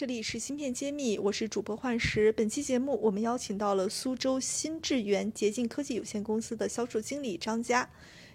[0.00, 2.32] 这里是芯片揭秘，我是主播幻石。
[2.32, 7.86] 本期节目我们邀请到了苏州新智源洁净科技有限公司的销售经理张佳。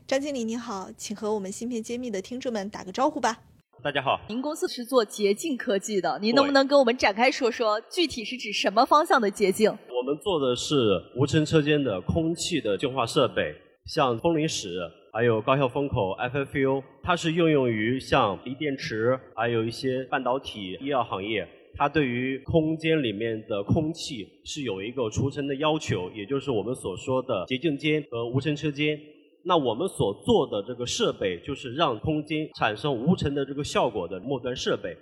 [0.05, 3.39] 张经理您好，请和我们芯片揭秘的听众们打个招呼吧。
[3.83, 9.67] 大家好，您公司是做洁净科技的，您能不能跟我们展开说说，具体是指什么方向的洁净？
[9.71, 13.41] 我们做的是无尘车间的空气的净化设备，
[13.87, 14.77] 像风铃室，
[15.15, 21.47] 还有高效风口 FFU，它是应用于像锂电池，还有一些半导体、医药行业。
[21.73, 28.99] 它对于空间里面的空气是有一个除尘的要求，也就是我们所说的洁净间和无尘车间。
[29.45, 34.97] 那我们所做的这个设备，就是让空间产生无尘的这个效果的末端设备。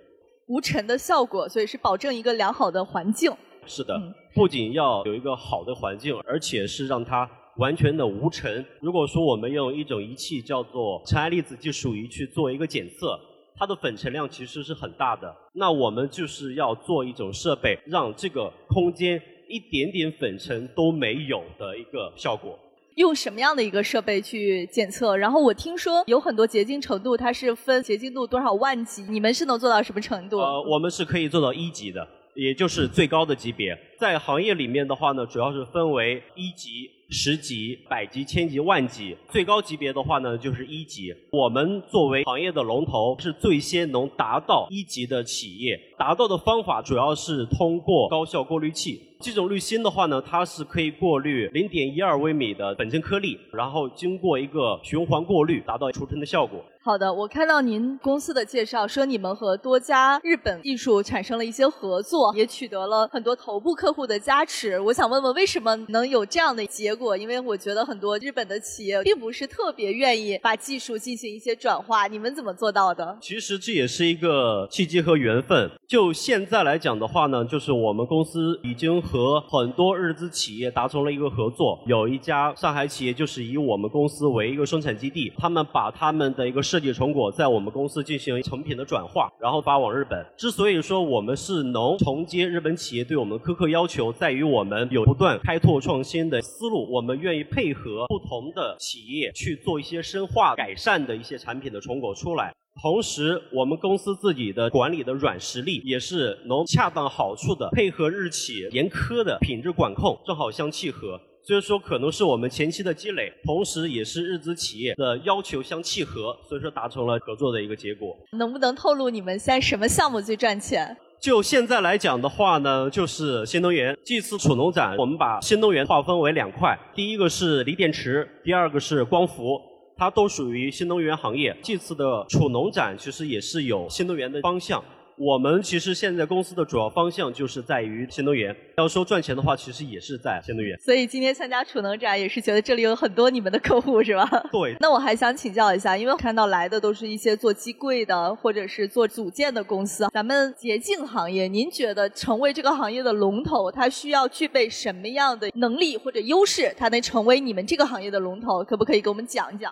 [0.45, 3.31] 无尘的效果，所以是保证一个良好的环境。
[3.65, 3.99] 是的，
[4.35, 8.65] 不仅要有一个好的环境，而且是让它完全的无尘。
[8.79, 13.19] 如果说我们用一种仪器叫做尘埃粒子计数仪去做一个检测。
[13.55, 22.57] 它的粉尘量其实是很大的，那我们就是要做一种设备，让这个空间一点点粉尘都没有的一个效果。
[22.95, 25.15] 用什么样的一个设备去检测？
[25.15, 30.39] 然后我听说有很多洁净程度，它是分洁净度多少万级，你们是能做到什么程度？
[30.39, 33.77] 呃，我们是可以做到一级的，也就是最高的级别。
[33.99, 36.89] 在行业里面的话呢，主要是分为一级。
[37.13, 41.13] 十级、百级、千级、万级，最高级别的话呢，就是一级。
[41.31, 45.79] 我们作为行业的龙头，是最先能达到一级的企业。
[45.95, 48.99] 达到的方法主要是通过高效过滤器。
[49.23, 56.61] 这种滤芯的话呢，它是可以过滤零点一二微米的粉尘颗粒，然后经过一个循环过滤，达到除尘的效果。
[56.83, 64.77] 好的，我看到您公司的介绍说，你们和多家日本技术产生了一些合作，也取得了很多头部客户的加持。
[64.77, 67.15] 我想问问，为什么能有这样的结果？
[67.15, 73.17] 因为我觉得很多日本的企业并不是特别愿意把技术进行一些转化，你们怎么做到的？
[73.21, 75.71] 其实这也是一个契机和缘分。
[75.87, 81.79] 就现在来讲的话呢，就是我们公司已经和很多日资企业达成了一个合作。
[81.85, 90.25] 有一家上海企业就是以我们公司为一个生产基地，他们把他们的一个设计成果在我们公司进行成品的转化，然后发往日本。
[90.35, 102.51] 之所以说我们是能承接日本企业对我们的苛刻要求，在于我们有不断开拓创新的思路，我们愿意配合不同的企业去做一些深化改善的一些产品的成果出来。
[102.81, 111.19] 同时，我们公司自己的管理的软实力也是能恰当好处的配合日企严苛的品质管控，正好相契合。
[111.45, 118.17] 所以说，可能是我们前期的积累，同时也是日资企业的要求相契合，所以说达成了合作的一个结果。
[118.31, 120.95] 能不能透露你们现在什么项目最赚钱？
[121.21, 123.97] 就现在来讲的话呢，就是新能源。
[124.03, 129.61] 这次储能展，我们把新能源划分为两块，第一个是锂电池，第二个是光伏。
[130.03, 131.55] 它都属于新能源行业。
[131.63, 134.83] 这次的储能展其实也是有新能源的方向。
[135.17, 138.55] 我们其实现在公司的主要方向就是在于新能源。
[138.77, 140.77] 要说赚钱的话，其实也是在新能源。
[140.79, 144.27] 所以今天参加储能展，也是觉得这里有很多你们的客户，是吧？
[144.51, 144.75] 对。
[144.79, 150.07] 那我还想请教一下，因为看到来的都是一些做机柜的，或者是做组件的公司。
[150.11, 158.63] 咱们洁净行业，您觉得成为这个行业的龙头，它需要具备什么样的能力或者优势，它能成为你们这个行业的龙头？
[158.63, 159.71] 可不可以给我们讲一讲？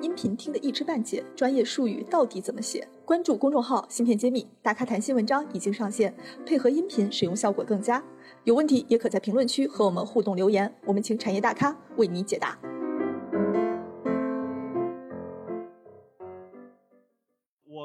[0.00, 2.86] 音频听得一知半解，专业术语到底怎么写？
[3.04, 6.14] 关注公众号“芯片揭秘”，大咖谈新文章已经上线，
[6.46, 8.02] 配合音频使用效果更佳。
[8.44, 12.56] 有问题也可在评论区和我们互动留言，我们请产业大咖为你解答。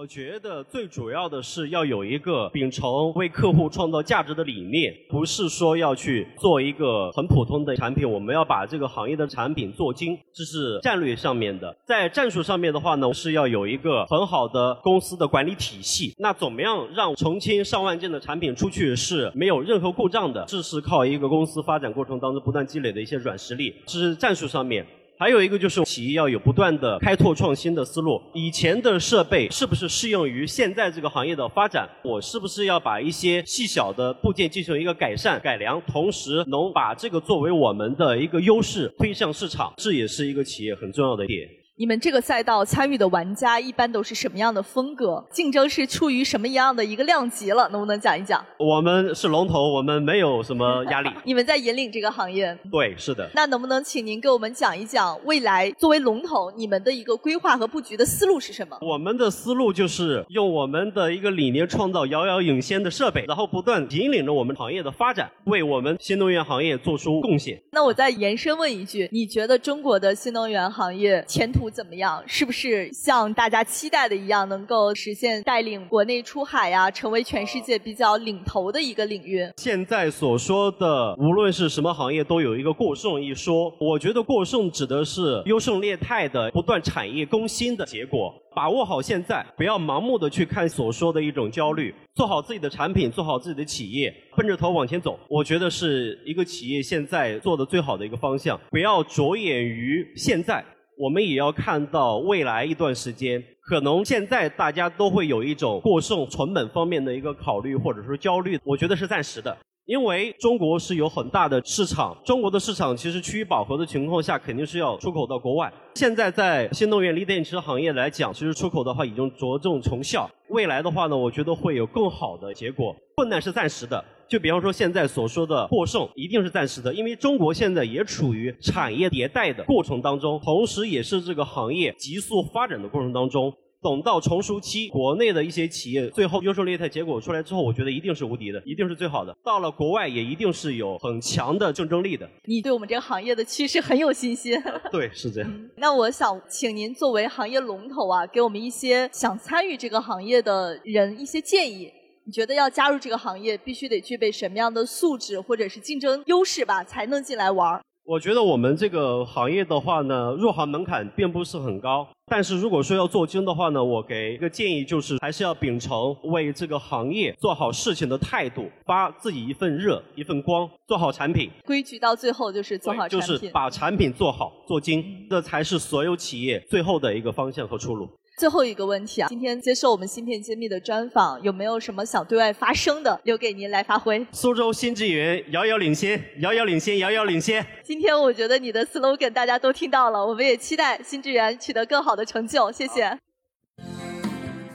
[0.04, 11.74] 我觉得最主要的是要有一个秉承为客户创造价值的理念，不是说要去做一个很普通的产品，我们要把这个行业的产品做精，这是战略上面的。
[11.86, 16.14] 在战术上面的话呢，是要有一个很好的公司的管理体系。
[16.18, 20.44] 那怎么样让成千上万件的产品出去是没有任何故障的？
[20.46, 24.86] 这是靠一个公司发展过程当中不断积累的一些软实力，这是战术上面。
[25.24, 28.22] 还有一个就是企业要有不断的开拓创新的思路。
[28.34, 31.88] 以前的设备是不是适用于现在这个行业的发展？
[32.04, 39.74] 我是不是要把一些细小的部件进行一个改善改良，同时能把这个作为我们的一个优势推向市场？
[39.78, 41.48] 这也是一个企业很重要的点。
[41.76, 45.26] 你们这个赛道参与的玩家一般都是什么样的风格？
[45.32, 47.68] 竞争是处于什么样的一个量级了？
[47.70, 48.46] 能不能讲一讲？
[48.60, 51.10] 我们是龙头，我们没有什么压力。
[51.26, 52.56] 你们在引领这个行业。
[52.72, 53.28] 对，是的。
[53.34, 58.78] 那能不能请您给我们讲一讲未来作为龙头，你们的一个规划和布局的思路是什么？
[58.82, 67.60] 我们的思路就是用我们的一个理念创造遥遥领先的设备，然后不断引领着我们行业的发展，为我们新能源行业做出贡献。
[67.72, 72.24] 那我再延伸问一句，你觉得中国的新能源行业前途怎么样？
[72.28, 79.48] 是不是像大家期待的一样，能够实现带领国内出海呀，成为全世界比较领头的一个领域？
[79.58, 83.74] 现在所说的，无论是什么行业，都有一个过剩一说。
[83.80, 88.34] 我觉得过剩指的是优胜劣汰的不断产业更新的结果。
[88.56, 95.20] 把握好现在，不要盲目的去看所说的一种焦虑，做好自己的产品，做好自己的企业，奔着头往前走。
[95.28, 98.60] 我觉得是一个企业现在做的最好的一个方向。
[98.70, 100.64] 不要着眼于现在。
[100.98, 109.58] 我们也要看到未来一段时间，可能现在大家都会有一种过剩成本方面的一个考虑或者说焦虑，我觉得是暂时的。
[109.86, 115.70] 因为中国是有很大的市场，中国的市场其实趋于饱和的情况下，肯定是要出口到国外。
[115.96, 120.30] 现在在新能源锂电池行业来讲，其实出口的话已经着重成效。
[120.48, 122.96] 未来的话呢，我觉得会有更好的结果。
[123.18, 124.02] 困难是暂时的，
[124.34, 133.54] 就比方说现在所说的过剩，一定是暂时的，因为中国现在也处于产业迭代的过程当中，同时也是这个行业急速发展的过程当中。
[133.84, 139.38] 等到成熟期，国内的一些企业最后优胜劣汰结果出来之后，我觉得一定是无敌的，一定是最好的。
[139.44, 142.28] 到了国外，也一定是有很强的竞争力的。
[142.46, 144.60] 你对我们这个行业的趋势很有信心。
[144.92, 145.70] 对，是这样。
[145.78, 151.92] 那我想请您作为行业龙头啊，给我们一些想参与这个行业的人一些建议。
[152.26, 157.82] 你觉得要加入这个行业，必须得具备什么样的素质或者是竞争优势吧，才能进来玩？
[158.06, 162.08] 我觉得我们这个行业的话呢，入行门槛并不是很高。
[162.28, 171.50] 但是如果说要做精的话呢，我给一个建议，就是还是要秉承为这个行业做好事情的态度，发自己一份热、一份光，做好产品。
[171.66, 178.10] 规矩到最后就是做好产品，就是把产品做好、做精，这才是所有企业最后的一个方向和出路。
[178.36, 183.22] 最后一个问题啊，今天接受我们芯片揭秘的专访，有没有什么想对外发声的？
[183.24, 184.26] 留给您来发挥。
[184.32, 187.66] 苏州新智源遥遥领先，遥遥领先，遥遥领先。
[187.84, 192.72] 今天我觉得你的 slogan 大家都听到了，我们也期待新智源取得更好的成就。
[192.72, 193.18] 谢谢。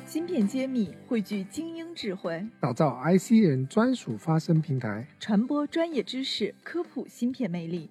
[0.06, 7.90] 芯片揭秘汇聚精英智慧，打造 IC 人专属发声平台，传播专业知识，科普芯片魅力。